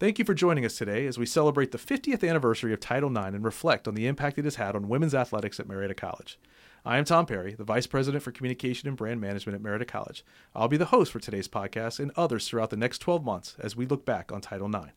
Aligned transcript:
Thank 0.00 0.20
you 0.20 0.24
for 0.24 0.32
joining 0.32 0.64
us 0.64 0.78
today 0.78 1.08
as 1.08 1.18
we 1.18 1.26
celebrate 1.26 1.72
the 1.72 1.76
50th 1.76 2.22
anniversary 2.22 2.72
of 2.72 2.78
Title 2.78 3.10
IX 3.10 3.34
and 3.34 3.44
reflect 3.44 3.88
on 3.88 3.96
the 3.96 4.06
impact 4.06 4.38
it 4.38 4.44
has 4.44 4.54
had 4.54 4.76
on 4.76 4.88
women's 4.88 5.12
athletics 5.12 5.58
at 5.58 5.66
Marietta 5.66 5.94
College. 5.94 6.38
I 6.84 6.98
am 6.98 7.04
Tom 7.04 7.26
Perry, 7.26 7.54
the 7.54 7.64
Vice 7.64 7.88
President 7.88 8.22
for 8.22 8.30
Communication 8.30 8.86
and 8.86 8.96
Brand 8.96 9.20
Management 9.20 9.56
at 9.56 9.60
Marietta 9.60 9.86
College. 9.86 10.24
I'll 10.54 10.68
be 10.68 10.76
the 10.76 10.84
host 10.84 11.10
for 11.10 11.18
today's 11.18 11.48
podcast 11.48 11.98
and 11.98 12.12
others 12.14 12.46
throughout 12.46 12.70
the 12.70 12.76
next 12.76 12.98
12 12.98 13.24
months 13.24 13.56
as 13.58 13.74
we 13.74 13.86
look 13.86 14.04
back 14.04 14.30
on 14.30 14.40
Title 14.40 14.72
IX. 14.72 14.92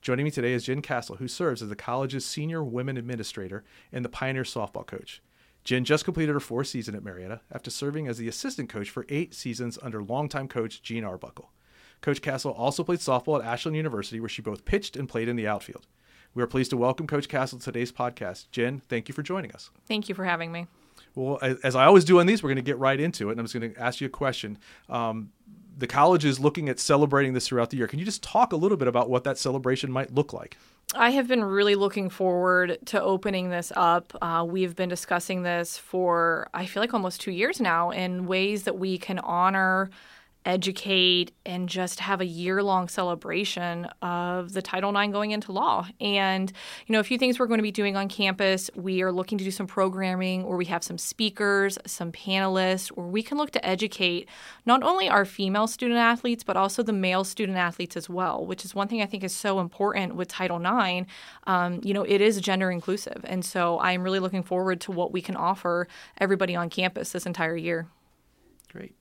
Joining 0.00 0.24
me 0.24 0.30
today 0.30 0.54
is 0.54 0.64
Jen 0.64 0.80
Castle, 0.80 1.16
who 1.16 1.28
serves 1.28 1.60
as 1.60 1.68
the 1.68 1.76
college's 1.76 2.24
senior 2.24 2.64
women 2.64 2.96
administrator 2.96 3.62
and 3.92 4.06
the 4.06 4.08
Pioneer 4.08 4.44
softball 4.44 4.86
coach. 4.86 5.20
Jen 5.64 5.84
just 5.84 6.06
completed 6.06 6.32
her 6.32 6.40
fourth 6.40 6.68
season 6.68 6.94
at 6.94 7.04
Marietta 7.04 7.42
after 7.52 7.70
serving 7.70 8.08
as 8.08 8.16
the 8.16 8.28
assistant 8.28 8.70
coach 8.70 8.88
for 8.88 9.04
eight 9.10 9.34
seasons 9.34 9.78
under 9.82 10.02
longtime 10.02 10.48
coach 10.48 10.80
Gene 10.80 11.04
Arbuckle. 11.04 11.50
Coach 12.00 12.22
Castle 12.22 12.52
also 12.52 12.82
played 12.82 13.00
softball 13.00 13.40
at 13.40 13.46
Ashland 13.46 13.76
University, 13.76 14.20
where 14.20 14.28
she 14.28 14.42
both 14.42 14.64
pitched 14.64 14.96
and 14.96 15.08
played 15.08 15.28
in 15.28 15.36
the 15.36 15.46
outfield. 15.46 15.86
We 16.34 16.42
are 16.42 16.46
pleased 16.46 16.70
to 16.70 16.76
welcome 16.76 17.06
Coach 17.06 17.28
Castle 17.28 17.58
to 17.58 17.64
today's 17.64 17.92
podcast. 17.92 18.50
Jen, 18.50 18.80
thank 18.88 19.08
you 19.08 19.14
for 19.14 19.22
joining 19.22 19.52
us. 19.52 19.70
Thank 19.86 20.08
you 20.08 20.14
for 20.14 20.24
having 20.24 20.52
me. 20.52 20.66
Well, 21.14 21.38
as 21.62 21.74
I 21.74 21.84
always 21.84 22.04
do 22.04 22.20
on 22.20 22.26
these, 22.26 22.42
we're 22.42 22.50
going 22.50 22.56
to 22.56 22.62
get 22.62 22.78
right 22.78 22.98
into 22.98 23.28
it, 23.28 23.32
and 23.32 23.40
I'm 23.40 23.46
just 23.46 23.54
going 23.58 23.74
to 23.74 23.80
ask 23.80 24.00
you 24.00 24.06
a 24.06 24.10
question. 24.10 24.58
Um, 24.88 25.32
the 25.76 25.86
college 25.86 26.24
is 26.24 26.38
looking 26.38 26.68
at 26.68 26.78
celebrating 26.78 27.32
this 27.32 27.48
throughout 27.48 27.70
the 27.70 27.76
year. 27.76 27.86
Can 27.86 27.98
you 27.98 28.04
just 28.04 28.22
talk 28.22 28.52
a 28.52 28.56
little 28.56 28.76
bit 28.76 28.86
about 28.86 29.10
what 29.10 29.24
that 29.24 29.36
celebration 29.38 29.90
might 29.90 30.14
look 30.14 30.32
like? 30.32 30.56
I 30.94 31.10
have 31.10 31.28
been 31.28 31.44
really 31.44 31.74
looking 31.74 32.10
forward 32.10 32.78
to 32.86 33.00
opening 33.00 33.50
this 33.50 33.72
up. 33.76 34.16
Uh, 34.20 34.44
we've 34.48 34.74
been 34.74 34.88
discussing 34.88 35.42
this 35.42 35.78
for, 35.78 36.48
I 36.54 36.66
feel 36.66 36.82
like, 36.82 36.94
almost 36.94 37.20
two 37.20 37.30
years 37.30 37.60
now 37.60 37.90
in 37.90 38.26
ways 38.26 38.64
that 38.64 38.78
we 38.78 38.98
can 38.98 39.18
honor 39.20 39.90
educate 40.44 41.32
and 41.44 41.68
just 41.68 42.00
have 42.00 42.20
a 42.20 42.24
year 42.24 42.62
long 42.62 42.88
celebration 42.88 43.86
of 44.00 44.52
the 44.52 44.62
Title 44.62 44.96
IX 44.96 45.12
going 45.12 45.32
into 45.32 45.52
law. 45.52 45.86
And, 46.00 46.50
you 46.86 46.92
know, 46.92 47.00
a 47.00 47.04
few 47.04 47.18
things 47.18 47.38
we're 47.38 47.46
going 47.46 47.58
to 47.58 47.62
be 47.62 47.70
doing 47.70 47.96
on 47.96 48.08
campus. 48.08 48.70
We 48.74 49.02
are 49.02 49.12
looking 49.12 49.38
to 49.38 49.44
do 49.44 49.50
some 49.50 49.66
programming 49.66 50.46
where 50.46 50.56
we 50.56 50.64
have 50.66 50.82
some 50.82 50.98
speakers, 50.98 51.78
some 51.86 52.12
panelists, 52.12 52.88
where 52.88 53.06
we 53.06 53.22
can 53.22 53.36
look 53.36 53.50
to 53.52 53.66
educate 53.66 54.28
not 54.64 54.82
only 54.82 55.08
our 55.08 55.24
female 55.24 55.66
student 55.66 55.98
athletes, 55.98 56.42
but 56.42 56.56
also 56.56 56.82
the 56.82 56.92
male 56.92 57.24
student 57.24 57.58
athletes 57.58 57.96
as 57.96 58.08
well, 58.08 58.44
which 58.44 58.64
is 58.64 58.74
one 58.74 58.88
thing 58.88 59.02
I 59.02 59.06
think 59.06 59.24
is 59.24 59.34
so 59.34 59.60
important 59.60 60.14
with 60.14 60.28
Title 60.28 60.60
IX. 60.60 61.06
Um, 61.44 61.80
you 61.84 61.92
know, 61.92 62.02
it 62.02 62.20
is 62.20 62.40
gender 62.40 62.70
inclusive. 62.70 63.20
And 63.24 63.44
so 63.44 63.78
I'm 63.80 64.02
really 64.02 64.20
looking 64.20 64.42
forward 64.42 64.80
to 64.82 64.92
what 64.92 65.12
we 65.12 65.20
can 65.20 65.36
offer 65.36 65.86
everybody 66.18 66.56
on 66.56 66.70
campus 66.70 67.12
this 67.12 67.26
entire 67.26 67.56
year. 67.56 67.86
Great. 68.72 68.94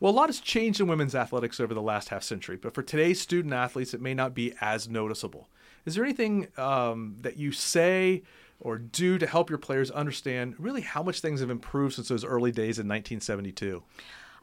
Well, 0.00 0.12
a 0.12 0.16
lot 0.16 0.30
has 0.30 0.40
changed 0.40 0.80
in 0.80 0.86
women's 0.86 1.14
athletics 1.14 1.60
over 1.60 1.74
the 1.74 1.82
last 1.82 2.08
half 2.08 2.22
century, 2.22 2.56
but 2.56 2.74
for 2.74 2.82
today's 2.82 3.20
student 3.20 3.52
athletes, 3.52 3.92
it 3.92 4.00
may 4.00 4.14
not 4.14 4.34
be 4.34 4.54
as 4.60 4.88
noticeable. 4.88 5.50
Is 5.84 5.94
there 5.94 6.04
anything 6.04 6.48
um, 6.56 7.16
that 7.20 7.36
you 7.36 7.52
say 7.52 8.22
or 8.60 8.78
do 8.78 9.18
to 9.18 9.26
help 9.26 9.50
your 9.50 9.58
players 9.58 9.90
understand 9.90 10.54
really 10.58 10.80
how 10.80 11.02
much 11.02 11.20
things 11.20 11.40
have 11.40 11.50
improved 11.50 11.94
since 11.94 12.08
those 12.08 12.24
early 12.24 12.50
days 12.50 12.78
in 12.78 12.88
1972? 12.88 13.82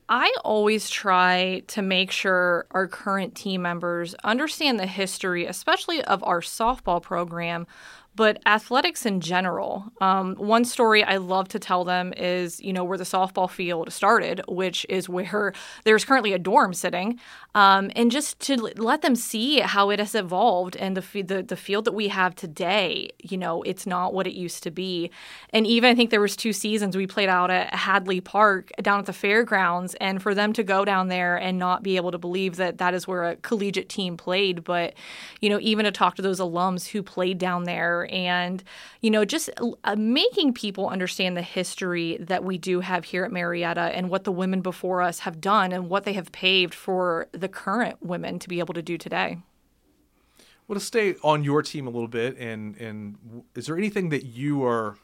I 0.09 0.33
always 0.45 0.89
try 0.89 1.63
to 1.67 1.81
make 1.81 2.11
sure 2.11 2.65
our 2.71 2.87
current 2.87 3.35
team 3.35 3.61
members 3.61 4.15
understand 4.23 4.79
the 4.79 4.87
history, 4.87 5.45
especially 5.45 6.01
of 6.03 6.23
our 6.23 6.39
softball 6.39 7.01
program, 7.01 7.67
but 8.17 8.41
athletics 8.47 9.05
in 9.05 9.21
general. 9.21 9.85
Um, 10.01 10.35
one 10.35 10.65
story 10.65 11.03
I 11.03 11.17
love 11.17 11.47
to 11.49 11.59
tell 11.59 11.83
them 11.83 12.13
is, 12.17 12.59
you 12.59 12.73
know, 12.73 12.83
where 12.83 12.97
the 12.97 13.03
softball 13.03 13.49
field 13.49 13.93
started, 13.93 14.41
which 14.47 14.87
is 14.89 15.07
where 15.07 15.53
there's 15.85 16.03
currently 16.03 16.33
a 16.33 16.39
dorm 16.39 16.73
sitting, 16.73 17.19
um, 17.53 17.91
and 17.95 18.11
just 18.11 18.39
to 18.41 18.55
let 18.55 19.03
them 19.03 19.15
see 19.15 19.59
how 19.59 19.91
it 19.91 19.99
has 19.99 20.15
evolved 20.15 20.75
and 20.77 20.97
the, 20.97 21.21
the 21.21 21.43
the 21.43 21.55
field 21.55 21.85
that 21.85 21.93
we 21.93 22.07
have 22.07 22.35
today. 22.35 23.11
You 23.21 23.37
know, 23.37 23.61
it's 23.61 23.85
not 23.85 24.15
what 24.15 24.25
it 24.25 24.33
used 24.33 24.63
to 24.63 24.71
be. 24.71 25.11
And 25.51 25.67
even 25.67 25.91
I 25.91 25.95
think 25.95 26.09
there 26.09 26.19
was 26.19 26.35
two 26.35 26.53
seasons 26.53 26.97
we 26.97 27.05
played 27.05 27.29
out 27.29 27.51
at 27.51 27.73
Hadley 27.73 28.19
Park 28.19 28.71
down 28.81 28.99
at 28.99 29.05
the 29.05 29.13
fairgrounds, 29.13 29.93
and 30.01 30.23
for 30.23 30.33
them 30.33 30.53
to 30.53 30.63
go 30.63 30.83
down 30.83 31.07
there 31.07 31.37
and 31.37 31.59
not 31.59 31.83
be 31.83 31.97
able 31.97 32.11
to 32.11 32.17
believe 32.17 32.55
that 32.55 32.79
that 32.79 32.95
is 32.95 33.07
where 33.07 33.25
a 33.25 33.35
collegiate 33.35 33.89
team 33.89 34.17
played, 34.17 34.63
but 34.63 34.95
you 35.39 35.51
know, 35.51 35.59
even 35.61 35.85
to 35.85 35.91
talk 35.91 36.15
to 36.15 36.23
those 36.23 36.39
alums 36.39 36.87
who 36.87 37.03
played 37.03 37.37
down 37.37 37.65
there 37.65 38.06
and 38.09 38.63
you 39.01 39.09
know 39.09 39.25
just 39.25 39.49
uh, 39.83 39.95
making 39.95 40.53
people 40.53 40.87
understand 40.89 41.35
the 41.35 41.41
history 41.41 42.17
that 42.19 42.43
we 42.43 42.57
do 42.57 42.79
have 42.79 43.05
here 43.05 43.23
at 43.23 43.31
Marietta 43.31 43.81
and 43.81 44.09
what 44.09 44.23
the 44.23 44.31
women 44.31 44.61
before 44.61 45.01
us 45.01 45.19
have 45.19 45.41
done 45.41 45.71
and 45.71 45.89
what 45.89 46.03
they 46.03 46.13
have 46.13 46.31
paved 46.31 46.73
for 46.73 47.27
the 47.31 47.47
current 47.47 47.97
women 48.01 48.39
to 48.39 48.49
be 48.49 48.59
able 48.59 48.73
to 48.73 48.81
do 48.81 48.97
today. 48.97 49.37
Well, 50.67 50.77
to 50.77 50.85
stay 50.85 51.15
on 51.23 51.43
your 51.43 51.61
team 51.61 51.87
a 51.87 51.89
little 51.89 52.09
bit, 52.09 52.37
and 52.37 52.75
and 52.77 53.43
is 53.55 53.67
there 53.67 53.77
anything 53.77 54.09
that 54.09 54.25
you 54.25 54.65
are, 54.65 54.97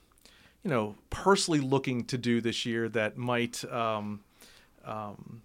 you 0.63 0.69
know, 0.69 0.95
personally 1.09 1.61
looking 1.61 2.03
to 2.05 2.17
do 2.17 2.41
this 2.41 2.65
year 2.65 2.89
that 2.89 3.15
might 3.15 3.63
um, 3.71 4.21
um, 4.83 5.41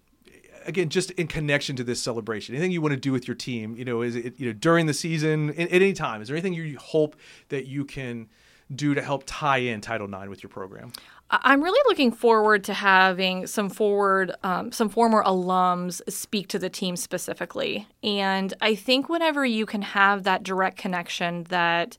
again, 0.65 0.89
just 0.89 1.11
in 1.11 1.27
connection 1.27 1.75
to 1.75 1.83
this 1.83 2.01
celebration, 2.01 2.55
anything 2.55 2.71
you 2.71 2.81
want 2.81 2.93
to 2.93 2.99
do 2.99 3.11
with 3.11 3.27
your 3.27 3.35
team, 3.35 3.75
you 3.75 3.85
know, 3.85 4.01
is 4.01 4.15
it 4.15 4.39
you 4.39 4.47
know 4.47 4.53
during 4.53 4.85
the 4.85 4.93
season 4.93 5.49
at, 5.51 5.71
any 5.71 5.93
time? 5.93 6.21
Is 6.21 6.27
there 6.27 6.37
anything 6.37 6.53
you 6.53 6.77
hope 6.77 7.15
that 7.49 7.67
you 7.67 7.85
can 7.85 8.29
do 8.73 8.93
to 8.93 9.01
help 9.01 9.23
tie 9.25 9.57
in 9.57 9.81
Title 9.81 10.07
IX 10.13 10.29
with 10.29 10.43
your 10.43 10.49
program? 10.49 10.91
I'm 11.31 11.61
really 11.61 11.79
looking 11.87 12.11
forward 12.11 12.63
to 12.65 12.73
having 12.73 13.45
some 13.45 13.69
forward, 13.69 14.31
um, 14.43 14.71
some 14.71 14.89
former 14.89 15.23
alums 15.23 16.01
speak 16.11 16.47
to 16.49 16.59
the 16.59 16.69
team 16.69 16.95
specifically, 16.95 17.87
and 18.03 18.53
I 18.61 18.73
think 18.73 19.09
whenever 19.09 19.45
you 19.45 19.65
can 19.65 19.83
have 19.83 20.23
that 20.23 20.43
direct 20.43 20.77
connection 20.77 21.43
that 21.45 21.97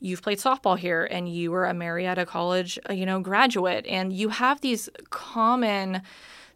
you've 0.00 0.22
played 0.22 0.38
softball 0.38 0.78
here 0.78 1.08
and 1.10 1.28
you 1.28 1.50
were 1.50 1.64
a 1.64 1.74
Marietta 1.74 2.24
College, 2.24 2.78
uh, 2.88 2.92
you 2.92 3.04
know, 3.04 3.20
graduate, 3.20 3.84
and 3.86 4.12
you 4.12 4.28
have 4.28 4.60
these 4.60 4.88
common 5.10 6.02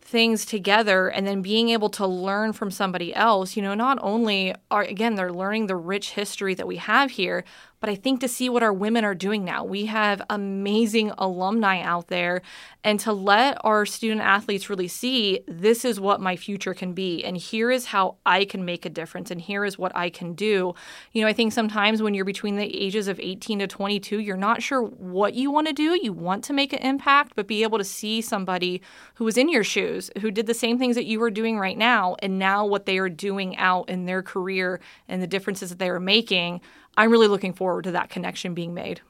things 0.02 0.44
together 0.44 1.08
and 1.08 1.26
then 1.26 1.42
being 1.42 1.70
able 1.70 1.88
to 1.90 2.06
learn 2.06 2.52
from 2.52 2.70
somebody 2.70 3.14
else, 3.14 3.56
you 3.56 3.62
know, 3.62 3.74
not 3.74 3.98
only 4.02 4.54
are, 4.70 4.82
again, 4.82 5.14
they're 5.14 5.32
learning 5.32 5.66
the 5.66 5.76
rich 5.76 6.10
history 6.10 6.54
that 6.54 6.66
we 6.66 6.76
have 6.76 7.12
here, 7.12 7.44
but 7.82 7.90
I 7.90 7.96
think 7.96 8.20
to 8.20 8.28
see 8.28 8.48
what 8.48 8.62
our 8.62 8.72
women 8.72 9.04
are 9.04 9.14
doing 9.14 9.44
now. 9.44 9.64
We 9.64 9.86
have 9.86 10.22
amazing 10.30 11.10
alumni 11.18 11.80
out 11.80 12.06
there, 12.06 12.40
and 12.84 13.00
to 13.00 13.12
let 13.12 13.58
our 13.64 13.84
student 13.84 14.20
athletes 14.20 14.70
really 14.70 14.86
see 14.86 15.40
this 15.48 15.84
is 15.84 15.98
what 15.98 16.20
my 16.20 16.36
future 16.36 16.74
can 16.74 16.92
be, 16.92 17.24
and 17.24 17.36
here 17.36 17.72
is 17.72 17.86
how 17.86 18.18
I 18.24 18.44
can 18.44 18.64
make 18.64 18.86
a 18.86 18.88
difference, 18.88 19.32
and 19.32 19.40
here 19.40 19.64
is 19.64 19.78
what 19.78 19.90
I 19.96 20.10
can 20.10 20.34
do. 20.34 20.74
You 21.10 21.22
know, 21.22 21.26
I 21.26 21.32
think 21.32 21.52
sometimes 21.52 22.00
when 22.00 22.14
you're 22.14 22.24
between 22.24 22.54
the 22.54 22.72
ages 22.72 23.08
of 23.08 23.18
18 23.18 23.58
to 23.58 23.66
22, 23.66 24.20
you're 24.20 24.36
not 24.36 24.62
sure 24.62 24.82
what 24.84 25.34
you 25.34 25.50
want 25.50 25.66
to 25.66 25.72
do. 25.72 25.98
You 26.00 26.12
want 26.12 26.44
to 26.44 26.52
make 26.52 26.72
an 26.72 26.78
impact, 26.78 27.32
but 27.34 27.48
be 27.48 27.64
able 27.64 27.78
to 27.78 27.84
see 27.84 28.20
somebody 28.20 28.80
who 29.14 29.24
was 29.24 29.36
in 29.36 29.48
your 29.48 29.64
shoes, 29.64 30.08
who 30.20 30.30
did 30.30 30.46
the 30.46 30.54
same 30.54 30.78
things 30.78 30.94
that 30.94 31.06
you 31.06 31.20
are 31.20 31.32
doing 31.32 31.58
right 31.58 31.76
now, 31.76 32.14
and 32.20 32.38
now 32.38 32.64
what 32.64 32.86
they 32.86 32.98
are 32.98 33.08
doing 33.08 33.56
out 33.56 33.90
in 33.90 34.06
their 34.06 34.22
career 34.22 34.80
and 35.08 35.20
the 35.20 35.26
differences 35.26 35.70
that 35.70 35.80
they 35.80 35.90
are 35.90 35.98
making 35.98 36.60
I'm 36.96 37.10
really 37.10 37.28
looking 37.28 37.52
forward 37.52 37.84
to 37.84 37.92
that 37.92 38.10
connection 38.10 38.54
being 38.54 38.74
made. 38.74 39.00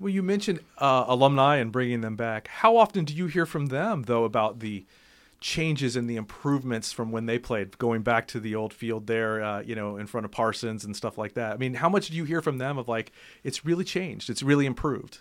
Well, 0.00 0.10
you 0.12 0.22
mentioned 0.22 0.60
uh, 0.78 1.04
alumni 1.08 1.56
and 1.56 1.72
bringing 1.72 2.02
them 2.02 2.16
back. 2.16 2.48
How 2.48 2.76
often 2.76 3.04
do 3.04 3.14
you 3.14 3.26
hear 3.26 3.46
from 3.46 3.66
them, 3.66 4.04
though, 4.04 4.24
about 4.24 4.60
the 4.60 4.86
changes 5.40 5.96
and 5.96 6.08
the 6.08 6.16
improvements 6.16 6.92
from 6.92 7.10
when 7.10 7.26
they 7.26 7.38
played, 7.38 7.76
going 7.78 8.02
back 8.02 8.28
to 8.28 8.40
the 8.40 8.54
old 8.54 8.72
field 8.72 9.06
there, 9.06 9.42
uh, 9.42 9.60
you 9.62 9.74
know, 9.74 9.96
in 9.96 10.06
front 10.06 10.24
of 10.24 10.30
Parsons 10.30 10.84
and 10.84 10.96
stuff 10.96 11.18
like 11.18 11.34
that? 11.34 11.52
I 11.52 11.56
mean, 11.56 11.74
how 11.74 11.88
much 11.88 12.08
do 12.08 12.16
you 12.16 12.24
hear 12.24 12.42
from 12.42 12.58
them 12.58 12.78
of 12.78 12.88
like, 12.88 13.12
it's 13.42 13.64
really 13.64 13.84
changed, 13.84 14.30
it's 14.30 14.42
really 14.42 14.66
improved? 14.66 15.18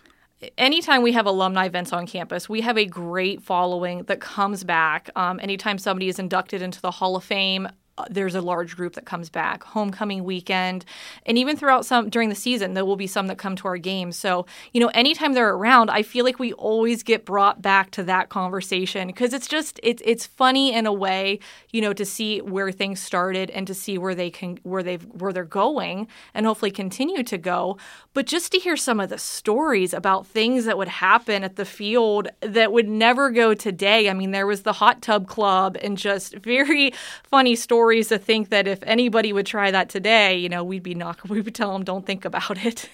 anytime 0.57 1.02
we 1.02 1.13
have 1.13 1.25
alumni 1.25 1.66
events 1.66 1.91
on 1.94 2.06
campus, 2.06 2.47
we 2.47 2.62
have 2.62 2.78
a 2.78 2.86
great 2.86 3.41
following 3.41 4.03
that 4.03 4.19
comes 4.19 4.63
back. 4.63 5.09
Um, 5.16 5.40
anytime 5.41 5.78
somebody 5.78 6.09
is 6.09 6.19
inducted 6.19 6.62
into 6.62 6.81
the 6.81 6.91
Hall 6.91 7.16
of 7.16 7.24
Fame, 7.24 7.68
Uh, 7.97 8.06
there's 8.09 8.35
a 8.35 8.41
large 8.41 8.75
group 8.75 8.94
that 8.94 9.06
comes 9.06 9.30
back. 9.30 9.63
Homecoming 9.63 10.24
weekend 10.24 10.85
and 11.25 11.38
even 11.38 11.56
throughout 11.58 11.85
some 11.85 12.10
during 12.10 12.30
the 12.30 12.36
season 12.36 12.74
there 12.74 12.86
will 12.86 12.95
be 12.95 13.07
some 13.07 13.27
that 13.27 13.38
come 13.38 13.56
to 13.56 13.68
our 13.68 13.77
games. 13.77 14.16
So 14.18 14.45
you 14.74 14.80
know 14.80 14.92
anytime 14.94 15.33
they're 15.33 15.54
around 15.54 15.89
i 15.89 16.04
feel 16.04 16.25
like 16.25 16.39
we 16.39 16.54
always 16.54 17.04
get 17.04 17.25
brought 17.25 17.62
back 17.62 17.92
to 17.92 18.04
that 18.04 18.30
conversation 18.30 19.07
because 19.07 19.33
it's 19.33 19.48
just 19.48 19.80
it's 19.83 20.01
it's 20.06 20.25
funny 20.25 20.74
in 20.74 20.86
a 20.86 20.94
way 20.94 21.39
you 21.72 21.81
know 21.81 21.94
to 21.94 22.06
see 22.06 22.39
where 22.42 22.72
things 22.72 23.00
started 23.00 23.50
and 23.51 23.68
to 23.68 23.74
see 23.74 23.98
where 23.98 24.16
they 24.16 24.30
can 24.30 24.60
where 24.63 24.83
they've 24.83 25.04
where 25.06 25.33
they're 25.33 25.44
going 25.44 26.07
and 26.33 26.45
hopefully 26.45 26.72
continue 26.72 27.24
to 27.24 27.38
go. 27.38 27.77
But 28.13 28.25
just 28.25 28.51
to 28.51 28.60
hear 28.60 28.77
some 28.77 29.00
of 29.00 29.10
the 29.10 29.18
stories 29.18 29.94
about 29.94 30.27
things 30.27 30.66
that 30.66 30.77
would 30.77 30.88
happen 30.88 31.44
at 31.44 31.56
the 31.56 31.66
field 31.66 32.27
that 32.42 32.72
would 32.72 32.88
never 32.88 33.31
go 33.31 33.54
today. 33.54 34.10
I 34.10 34.13
mean 34.13 34.31
there 34.31 34.48
was 34.48 34.63
the 34.63 34.74
hot 34.74 35.01
tub 35.01 35.27
club 35.27 35.77
and 35.81 35.98
just 35.98 36.36
very 36.54 36.94
funny 37.24 37.56
stories 37.56 37.87
stories 37.88 38.10
to 38.10 38.18
think 38.18 38.50
that 38.50 38.68
if 38.68 38.80
anybody 38.84 39.31
would 39.31 39.45
try 39.45 39.72
that 39.72 39.88
today, 39.88 40.38
you 40.38 40.50
know, 40.50 40.62
we'd 40.62 40.84
be 40.84 40.94
knock 40.94 41.22
we 41.30 41.39
would 41.39 41.56
tell 41.56 41.72
them 41.72 41.86
don't 41.86 42.06
think 42.06 42.25
about 42.25 42.57
it. 42.66 42.89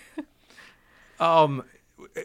um 1.19 1.63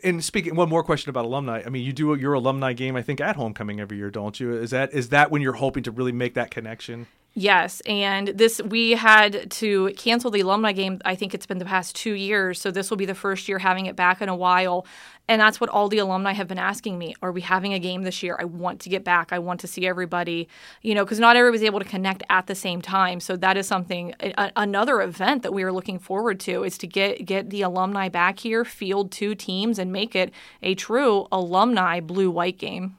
and 0.05 0.23
speaking 0.23 0.55
one 0.55 0.69
more 0.69 0.83
question 0.83 1.09
about 1.09 1.25
alumni. 1.25 1.63
I 1.65 1.71
mean 1.71 1.83
you 1.83 1.95
do 1.95 2.15
your 2.15 2.35
alumni 2.35 2.75
game 2.75 2.95
i 2.95 3.01
think 3.01 3.21
at 3.23 3.37
homecoming 3.37 3.81
every 3.81 3.97
year 3.97 4.11
don't 4.11 4.39
you? 4.39 4.53
Is 4.53 4.71
that 4.71 4.93
is 4.93 5.09
that 5.09 5.31
when 5.31 5.41
you're 5.41 5.55
hoping 5.55 5.83
to 5.85 5.91
really 5.91 6.13
make 6.13 6.35
that 6.35 6.51
connection 6.51 7.07
Yes, 7.35 7.81
and 7.87 8.29
this 8.29 8.61
we 8.61 8.93
had 8.93 9.49
to 9.53 9.93
cancel 9.97 10.31
the 10.31 10.41
alumni 10.41 10.73
game. 10.73 11.01
I 11.05 11.15
think 11.15 11.35
it's 11.35 11.47
been 11.47 11.59
the 11.59 11.65
past 11.65 11.95
two 11.95 12.15
years, 12.15 12.61
so 12.61 12.73
this 12.73 12.91
will 12.91 12.97
be 12.97 13.07
the 13.07 13.15
first 13.15 13.49
year 13.49 13.61
having 13.61 13.87
it 13.87 13.95
back 13.95 14.21
in 14.21 14.29
a 14.29 14.35
while. 14.35 14.87
And 15.29 15.41
that's 15.41 15.61
what 15.61 15.71
all 15.71 15.89
the 15.89 15.99
alumni 15.99 16.33
have 16.33 16.49
been 16.49 16.59
asking 16.59 16.99
me: 16.99 17.15
Are 17.23 17.31
we 17.31 17.43
having 17.43 17.75
a 17.75 17.79
game 17.79 18.03
this 18.03 18.25
year? 18.25 18.37
I 18.41 18.45
want 18.45 18.81
to 18.81 18.89
get 18.89 19.05
back. 19.05 19.33
I 19.33 19.39
want 19.39 19.61
to 19.61 19.69
see 19.69 19.87
everybody. 19.87 20.49
You 20.83 20.97
know, 20.97 21.05
because 21.05 21.21
not 21.21 21.37
everybody's 21.37 21.65
able 21.65 21.79
to 21.79 21.85
connect 21.85 22.25
at 22.29 22.49
the 22.49 22.57
same 22.57 22.83
time. 22.83 23.21
So 23.21 23.37
that 23.37 23.57
is 23.57 23.69
something. 23.69 24.15
A, 24.21 24.51
another 24.57 25.01
event 25.01 25.45
that 25.45 25.53
we 25.53 25.63
are 25.63 25.73
looking 25.73 26.01
forward 26.01 26.41
to 26.41 26.65
is 26.65 26.77
to 26.79 26.89
get 26.89 27.25
get 27.25 27.51
the 27.51 27.63
alumni 27.63 28.09
back 28.09 28.41
here, 28.41 28.65
field 28.65 29.13
two 29.13 29.37
teams, 29.37 29.79
and 29.79 29.93
make 29.93 30.17
it 30.17 30.33
a 30.61 30.75
true 30.75 31.29
alumni 31.31 32.01
blue 32.01 32.33
white 32.33 32.59
game. 32.59 32.97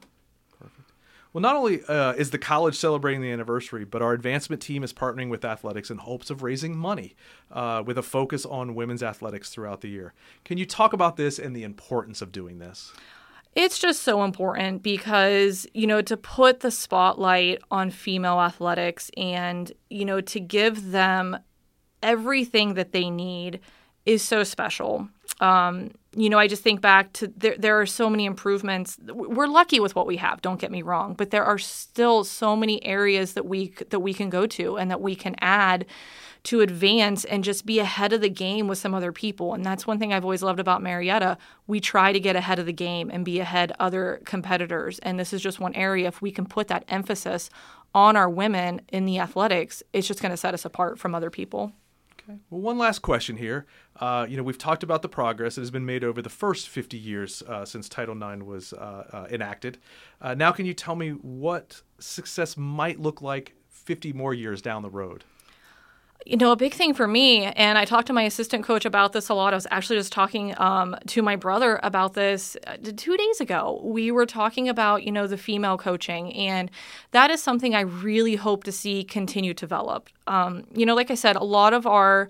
Well, 1.32 1.42
not 1.42 1.54
only 1.54 1.84
uh, 1.84 2.12
is 2.14 2.30
the 2.30 2.38
college 2.38 2.76
celebrating 2.76 3.20
the 3.20 3.30
anniversary, 3.30 3.84
but 3.84 4.02
our 4.02 4.12
advancement 4.12 4.60
team 4.60 4.82
is 4.82 4.92
partnering 4.92 5.30
with 5.30 5.44
athletics 5.44 5.90
in 5.90 5.98
hopes 5.98 6.28
of 6.28 6.42
raising 6.42 6.76
money 6.76 7.14
uh, 7.52 7.84
with 7.86 7.96
a 7.98 8.02
focus 8.02 8.44
on 8.44 8.74
women's 8.74 9.02
athletics 9.02 9.50
throughout 9.50 9.80
the 9.80 9.88
year. 9.88 10.12
Can 10.44 10.58
you 10.58 10.66
talk 10.66 10.92
about 10.92 11.16
this 11.16 11.38
and 11.38 11.54
the 11.54 11.62
importance 11.62 12.20
of 12.20 12.32
doing 12.32 12.58
this? 12.58 12.92
It's 13.54 13.78
just 13.78 14.02
so 14.02 14.24
important 14.24 14.82
because, 14.82 15.66
you 15.72 15.86
know, 15.86 16.02
to 16.02 16.16
put 16.16 16.60
the 16.60 16.70
spotlight 16.70 17.60
on 17.70 17.90
female 17.90 18.40
athletics 18.40 19.10
and, 19.16 19.70
you 19.88 20.04
know, 20.04 20.20
to 20.20 20.40
give 20.40 20.90
them 20.90 21.36
everything 22.02 22.74
that 22.74 22.92
they 22.92 23.10
need 23.10 23.60
is 24.06 24.22
so 24.22 24.42
special. 24.44 25.08
Um, 25.40 25.90
you 26.14 26.28
know, 26.28 26.38
I 26.38 26.48
just 26.48 26.62
think 26.62 26.80
back 26.80 27.12
to 27.14 27.32
there, 27.36 27.56
there 27.56 27.80
are 27.80 27.86
so 27.86 28.10
many 28.10 28.26
improvements. 28.26 28.98
We're 29.06 29.46
lucky 29.46 29.80
with 29.80 29.94
what 29.94 30.06
we 30.06 30.16
have, 30.16 30.42
don't 30.42 30.60
get 30.60 30.70
me 30.70 30.82
wrong, 30.82 31.14
but 31.14 31.30
there 31.30 31.44
are 31.44 31.58
still 31.58 32.24
so 32.24 32.56
many 32.56 32.84
areas 32.84 33.34
that 33.34 33.46
we 33.46 33.72
that 33.90 34.00
we 34.00 34.12
can 34.12 34.28
go 34.28 34.46
to 34.46 34.76
and 34.76 34.90
that 34.90 35.00
we 35.00 35.14
can 35.14 35.34
add 35.40 35.86
to 36.42 36.60
advance 36.62 37.24
and 37.24 37.44
just 37.44 37.66
be 37.66 37.78
ahead 37.78 38.12
of 38.12 38.22
the 38.22 38.30
game 38.30 38.66
with 38.66 38.78
some 38.78 38.94
other 38.94 39.12
people. 39.12 39.52
And 39.52 39.64
that's 39.64 39.86
one 39.86 39.98
thing 39.98 40.12
I've 40.12 40.24
always 40.24 40.42
loved 40.42 40.58
about 40.58 40.82
Marietta. 40.82 41.36
We 41.66 41.80
try 41.80 42.12
to 42.12 42.20
get 42.20 42.34
ahead 42.34 42.58
of 42.58 42.66
the 42.66 42.72
game 42.72 43.10
and 43.10 43.24
be 43.24 43.40
ahead 43.40 43.72
other 43.78 44.22
competitors. 44.24 44.98
And 45.00 45.18
this 45.18 45.32
is 45.32 45.42
just 45.42 45.60
one 45.60 45.74
area 45.74 46.08
if 46.08 46.22
we 46.22 46.30
can 46.30 46.46
put 46.46 46.68
that 46.68 46.84
emphasis 46.88 47.50
on 47.94 48.16
our 48.16 48.28
women 48.28 48.80
in 48.88 49.04
the 49.04 49.18
athletics, 49.18 49.82
it's 49.92 50.06
just 50.08 50.22
going 50.22 50.30
to 50.30 50.36
set 50.36 50.54
us 50.54 50.64
apart 50.64 50.98
from 50.98 51.14
other 51.14 51.30
people. 51.30 51.72
Okay. 52.30 52.38
Well, 52.50 52.60
one 52.60 52.78
last 52.78 53.00
question 53.00 53.36
here. 53.36 53.66
Uh, 53.98 54.26
you 54.28 54.36
know, 54.36 54.42
we've 54.42 54.58
talked 54.58 54.82
about 54.82 55.02
the 55.02 55.08
progress 55.08 55.56
that 55.56 55.62
has 55.62 55.70
been 55.70 55.86
made 55.86 56.04
over 56.04 56.22
the 56.22 56.30
first 56.30 56.68
50 56.68 56.96
years 56.96 57.42
uh, 57.42 57.64
since 57.64 57.88
Title 57.88 58.14
IX 58.16 58.42
was 58.44 58.72
uh, 58.72 59.08
uh 59.12 59.26
enacted. 59.30 59.78
Uh, 60.20 60.34
now, 60.34 60.52
can 60.52 60.66
you 60.66 60.74
tell 60.74 60.96
me 60.96 61.10
what 61.10 61.82
success 61.98 62.56
might 62.56 63.00
look 63.00 63.20
like 63.20 63.54
50 63.68 64.12
more 64.12 64.34
years 64.34 64.62
down 64.62 64.82
the 64.82 64.90
road? 64.90 65.24
You 66.26 66.36
know, 66.36 66.52
a 66.52 66.56
big 66.56 66.74
thing 66.74 66.94
for 66.94 67.08
me, 67.08 67.44
and 67.44 67.78
I 67.78 67.84
talked 67.84 68.06
to 68.08 68.12
my 68.12 68.22
assistant 68.22 68.64
coach 68.64 68.84
about 68.84 69.12
this 69.12 69.28
a 69.28 69.34
lot. 69.34 69.52
I 69.52 69.56
was 69.56 69.66
actually 69.70 69.98
just 69.98 70.12
talking 70.12 70.54
um, 70.58 70.96
to 71.08 71.22
my 71.22 71.36
brother 71.36 71.80
about 71.82 72.14
this 72.14 72.56
uh, 72.66 72.76
two 72.96 73.16
days 73.16 73.40
ago. 73.40 73.80
We 73.82 74.10
were 74.10 74.26
talking 74.26 74.68
about, 74.68 75.02
you 75.04 75.12
know, 75.12 75.26
the 75.26 75.38
female 75.38 75.78
coaching, 75.78 76.34
and 76.34 76.70
that 77.12 77.30
is 77.30 77.42
something 77.42 77.74
I 77.74 77.80
really 77.80 78.36
hope 78.36 78.64
to 78.64 78.72
see 78.72 79.02
continue 79.04 79.54
to 79.54 79.60
develop. 79.60 80.08
Um, 80.26 80.64
you 80.74 80.84
know, 80.84 80.94
like 80.94 81.10
I 81.10 81.14
said, 81.14 81.36
a 81.36 81.44
lot 81.44 81.72
of 81.72 81.86
our 81.86 82.28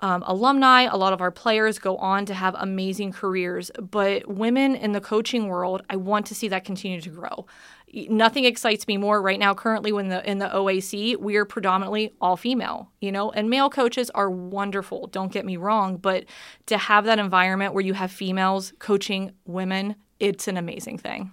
um, 0.00 0.22
alumni, 0.26 0.82
a 0.82 0.96
lot 0.96 1.12
of 1.12 1.20
our 1.20 1.30
players 1.30 1.78
go 1.78 1.96
on 1.96 2.24
to 2.26 2.34
have 2.34 2.54
amazing 2.58 3.12
careers, 3.12 3.70
but 3.80 4.28
women 4.28 4.74
in 4.76 4.92
the 4.92 5.00
coaching 5.00 5.48
world, 5.48 5.82
I 5.90 5.96
want 5.96 6.26
to 6.26 6.34
see 6.34 6.48
that 6.48 6.64
continue 6.64 7.00
to 7.00 7.10
grow. 7.10 7.46
Nothing 7.92 8.44
excites 8.44 8.86
me 8.86 8.96
more 8.96 9.20
right 9.20 9.38
now 9.38 9.54
currently 9.54 9.92
when 9.92 10.08
the 10.08 10.28
in 10.28 10.38
the 10.38 10.48
OAC 10.48 11.16
we 11.16 11.36
are 11.36 11.46
predominantly 11.46 12.12
all 12.20 12.36
female 12.36 12.90
you 13.00 13.10
know 13.10 13.30
and 13.30 13.48
male 13.48 13.70
coaches 13.70 14.10
are 14.10 14.30
wonderful 14.30 15.06
don't 15.06 15.32
get 15.32 15.46
me 15.46 15.56
wrong 15.56 15.96
but 15.96 16.26
to 16.66 16.76
have 16.76 17.06
that 17.06 17.18
environment 17.18 17.72
where 17.72 17.82
you 17.82 17.94
have 17.94 18.12
females 18.12 18.74
coaching 18.78 19.32
women 19.46 19.96
it's 20.20 20.48
an 20.48 20.58
amazing 20.58 20.98
thing 20.98 21.30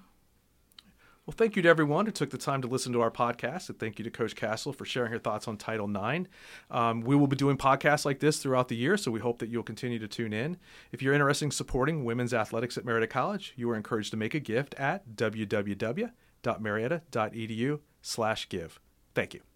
well, 1.25 1.33
thank 1.35 1.55
you 1.55 1.63
to 1.63 1.69
everyone 1.69 2.05
who 2.05 2.11
took 2.11 2.29
the 2.29 2.37
time 2.37 2.61
to 2.61 2.67
listen 2.67 2.93
to 2.93 3.01
our 3.01 3.09
podcast, 3.09 3.69
and 3.69 3.79
thank 3.79 3.97
you 3.97 4.03
to 4.03 4.11
Coach 4.11 4.35
Castle 4.35 4.71
for 4.71 4.85
sharing 4.85 5.11
her 5.11 5.17
thoughts 5.17 5.47
on 5.47 5.57
Title 5.57 5.89
IX. 5.89 6.29
Um, 6.69 7.01
we 7.01 7.15
will 7.15 7.25
be 7.25 7.35
doing 7.35 7.57
podcasts 7.57 8.05
like 8.05 8.19
this 8.19 8.37
throughout 8.37 8.67
the 8.67 8.75
year, 8.75 8.95
so 8.95 9.09
we 9.09 9.19
hope 9.19 9.39
that 9.39 9.49
you'll 9.49 9.63
continue 9.63 9.97
to 9.97 10.07
tune 10.07 10.33
in. 10.33 10.57
If 10.91 11.01
you're 11.01 11.15
interested 11.15 11.45
in 11.45 11.51
supporting 11.51 12.05
women's 12.05 12.33
athletics 12.33 12.77
at 12.77 12.85
Marietta 12.85 13.07
College, 13.07 13.53
you 13.55 13.67
are 13.71 13.75
encouraged 13.75 14.11
to 14.11 14.17
make 14.17 14.35
a 14.35 14.39
gift 14.39 14.75
at 14.75 15.15
www.marietta.edu 15.15 17.79
slash 18.01 18.49
give. 18.49 18.79
Thank 19.15 19.33
you. 19.33 19.54